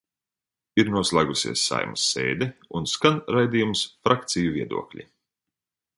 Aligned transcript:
"Ir 0.83 0.87
noslēgusies 0.93 1.65
Saeimas 1.69 2.07
sēde, 2.13 2.49
un 2.79 2.89
skan 2.95 3.19
raidījums 3.37 3.87
"Frakciju 4.07 4.55
viedokļi"." 4.57 5.07